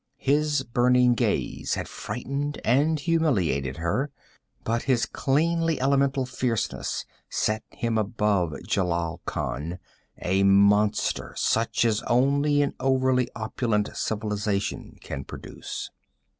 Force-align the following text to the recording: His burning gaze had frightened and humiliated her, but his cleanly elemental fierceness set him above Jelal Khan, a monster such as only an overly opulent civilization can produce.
His 0.17 0.63
burning 0.63 1.13
gaze 1.13 1.75
had 1.75 1.87
frightened 1.87 2.59
and 2.65 2.99
humiliated 2.99 3.77
her, 3.77 4.09
but 4.63 4.81
his 4.81 5.05
cleanly 5.05 5.79
elemental 5.79 6.25
fierceness 6.25 7.05
set 7.29 7.61
him 7.69 7.99
above 7.99 8.53
Jelal 8.65 9.19
Khan, 9.25 9.77
a 10.19 10.41
monster 10.41 11.35
such 11.37 11.85
as 11.85 12.01
only 12.07 12.63
an 12.63 12.73
overly 12.79 13.29
opulent 13.35 13.91
civilization 13.95 14.97
can 15.01 15.23
produce. 15.23 15.91